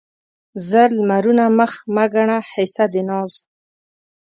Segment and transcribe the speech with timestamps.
[0.67, 1.45] زر لمرونه
[1.95, 3.33] مه ګڼه حصه د ناز